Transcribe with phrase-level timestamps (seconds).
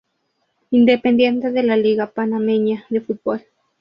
[0.71, 3.45] Independiente de la Liga Panameña de Fútbol.